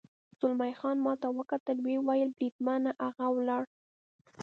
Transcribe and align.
زلمی 0.39 0.73
خان 0.79 0.97
ما 1.05 1.13
ته 1.21 1.27
وکتل، 1.37 1.77
ویې 1.81 1.99
ویل: 2.07 2.29
بریدمنه، 2.37 2.91
هغه 3.03 3.25
ولاړ. 3.35 3.63